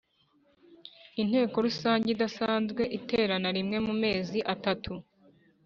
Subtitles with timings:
[1.21, 4.93] Inteko rusange idasanzwe iterana rimwe mu mezi atatu